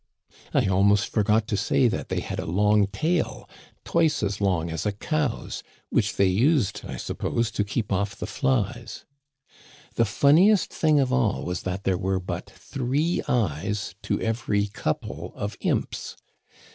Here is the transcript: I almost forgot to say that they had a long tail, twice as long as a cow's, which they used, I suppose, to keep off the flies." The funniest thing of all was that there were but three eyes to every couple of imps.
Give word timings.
I 0.51 0.65
almost 0.65 1.09
forgot 1.11 1.47
to 1.49 1.55
say 1.55 1.87
that 1.87 2.09
they 2.09 2.21
had 2.21 2.39
a 2.39 2.47
long 2.47 2.87
tail, 2.87 3.47
twice 3.85 4.23
as 4.23 4.41
long 4.41 4.71
as 4.71 4.83
a 4.83 4.91
cow's, 4.91 5.61
which 5.91 6.15
they 6.15 6.25
used, 6.25 6.81
I 6.87 6.97
suppose, 6.97 7.51
to 7.51 7.63
keep 7.63 7.91
off 7.93 8.15
the 8.15 8.25
flies." 8.25 9.05
The 9.97 10.05
funniest 10.05 10.73
thing 10.73 10.99
of 10.99 11.13
all 11.13 11.45
was 11.45 11.61
that 11.61 11.83
there 11.83 11.99
were 11.99 12.19
but 12.19 12.49
three 12.49 13.21
eyes 13.27 13.93
to 14.01 14.19
every 14.19 14.65
couple 14.65 15.33
of 15.35 15.55
imps. 15.61 16.15